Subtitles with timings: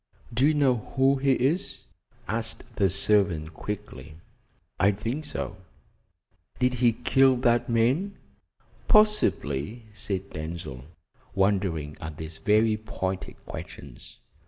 [0.33, 1.83] "Do you know who he is?"
[2.27, 4.15] asked the servant quickly.
[4.79, 5.57] "I think so."
[6.57, 8.17] "Did he kill that man?"
[8.87, 10.85] "Possibly," said Denzil,
[11.35, 14.17] wondering at these very pointed questions.